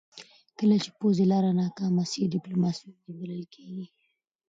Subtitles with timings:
[0.57, 3.85] کله چې پوځي لاره ناکامه سي، ډيپلوماسي امید بلل کېږي.